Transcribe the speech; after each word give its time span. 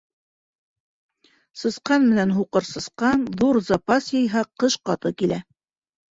Сысҡан 1.63 2.07
менән 2.13 2.31
һуҡыр 2.37 2.65
сысҡан 2.69 3.27
ҙур 3.41 3.59
запас 3.67 4.07
йыйһа, 4.15 4.43
ҡыш 4.63 4.79
ҡаты 4.91 5.13
килә. 5.21 5.39